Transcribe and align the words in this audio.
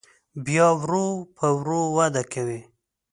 بیا 0.45 0.67
ورو 0.81 1.07
په 1.37 1.45
ورو 1.57 1.81
وده 1.97 2.23
کوي. 2.33 2.59